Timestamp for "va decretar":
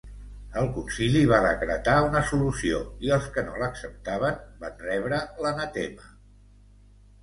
1.31-1.99